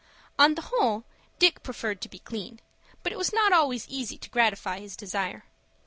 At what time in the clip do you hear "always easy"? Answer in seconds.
3.53-4.17